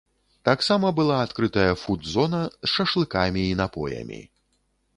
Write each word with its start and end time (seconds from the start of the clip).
Таксама 0.47 0.87
была 0.99 1.17
адкрытая 1.25 1.67
фуд-зона 1.81 2.41
з 2.55 2.69
шашлыкамі 2.73 3.47
і 3.53 3.55
напоямі. 3.63 4.21